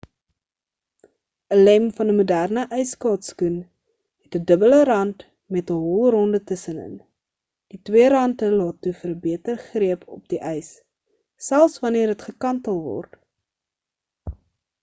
'n 1.55 1.57
lem 1.65 1.83
van 1.97 2.11
'n 2.13 2.15
moderne 2.19 2.61
ysskaatsskoen 2.83 3.57
het 3.59 4.37
'n 4.39 4.41
dubbele 4.51 4.79
rant 4.89 5.19
met 5.57 5.73
'n 5.75 5.77
holronde 5.83 6.41
tussen-in 6.51 6.95
die 7.75 7.81
twee 7.91 8.07
rante 8.15 8.49
laat 8.55 8.79
toe 8.87 8.93
vir 9.03 9.09
'n 9.13 9.21
beter 9.29 9.63
greep 9.67 10.07
op 10.17 10.23
die 10.33 10.41
ys 10.53 10.71
selfs 11.51 11.77
wanneer 11.85 12.15
dit 12.15 12.25
gekantel 12.31 12.81
word 12.89 13.19